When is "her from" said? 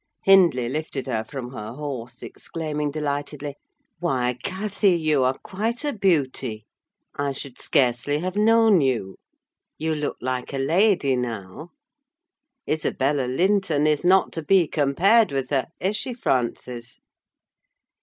1.05-1.51